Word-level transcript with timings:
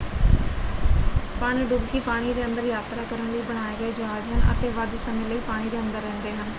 ਪਣਡੁਬਕੀ 1.41 1.99
ਪਾਣੀ 2.01 2.33
ਦੇ 2.33 2.45
ਅੰਦਰ 2.45 2.63
ਯਾਤਰਾ 2.65 3.03
ਕਰਨ 3.05 3.31
ਲਈ 3.31 3.41
ਬਣਾਏ 3.43 3.75
ਗਏ 3.75 3.91
ਜਹਾਜ 3.93 4.27
ਹਨ 4.27 4.41
ਅਤੇ 4.51 4.69
ਵੱਧ 4.71 4.95
ਸਮੇਂ 4.99 5.25
ਲਈ 5.25 5.39
ਪਾਣੀ 5.43 5.69
ਦੇ 5.69 5.79
ਅੰਦਰ 5.79 6.01
ਰਹਿੰਦੇ 6.01 6.31
ਹਨ। 6.31 6.49